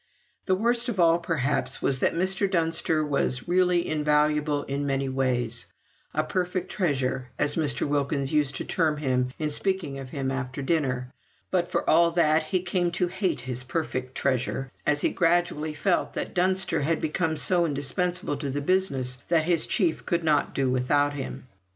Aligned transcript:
The 0.47 0.55
worst 0.55 0.89
of 0.89 0.99
all, 0.99 1.19
perhaps, 1.19 1.79
was, 1.79 1.99
that 1.99 2.15
Mr. 2.15 2.49
Dunster 2.49 3.05
was 3.05 3.47
really 3.47 3.87
invaluable 3.87 4.63
in 4.63 4.87
many 4.87 5.07
ways; 5.07 5.67
"a 6.11 6.23
perfect 6.23 6.71
treasure," 6.71 7.29
as 7.37 7.53
Mr. 7.53 7.87
Wilkins 7.87 8.33
used 8.33 8.55
to 8.55 8.65
term 8.65 8.97
him 8.97 9.31
in 9.37 9.51
speaking 9.51 9.99
of 9.99 10.09
him 10.09 10.31
after 10.31 10.63
dinner; 10.63 11.13
but, 11.51 11.69
for 11.69 11.87
all 11.87 12.09
that, 12.13 12.41
he 12.45 12.63
came 12.63 12.89
to 12.93 13.09
hate 13.09 13.41
his 13.41 13.63
"perfect 13.63 14.15
treasure," 14.15 14.71
as 14.87 15.01
he 15.01 15.11
gradually 15.11 15.75
felt 15.75 16.13
that 16.15 16.33
Dunster 16.33 16.81
had 16.81 16.99
become 16.99 17.37
so 17.37 17.63
indispensable 17.67 18.37
to 18.37 18.49
the 18.49 18.59
business 18.59 19.19
that 19.27 19.43
his 19.43 19.67
chief 19.67 20.03
could 20.07 20.23
not 20.23 20.55
do 20.55 20.67
without 20.71 21.13
him. 21.13 21.45